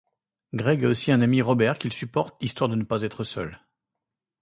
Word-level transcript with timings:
Greg 0.55 0.83
a 0.83 0.87
aussi 0.89 1.11
un 1.11 1.21
ami 1.21 1.43
Robert 1.43 1.77
qu’il 1.77 1.93
supporte 1.93 2.43
histoire 2.43 2.71
de 2.71 2.75
ne 2.75 2.85
pas 2.85 3.03
être 3.03 3.23
seul. 3.23 3.61